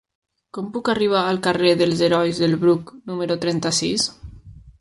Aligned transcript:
Com 0.57 0.69
puc 0.77 0.89
arribar 0.93 1.19
al 1.33 1.37
carrer 1.47 1.75
dels 1.83 2.01
Herois 2.07 2.41
del 2.45 2.57
Bruc 2.65 2.93
número 3.11 3.39
trenta-sis? 3.45 4.09